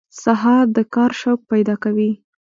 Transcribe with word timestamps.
سهار 0.23 0.65
د 0.75 0.77
کار 0.93 1.11
شوق 1.21 1.39
پیدا 1.51 1.75
کوي. 1.83 2.11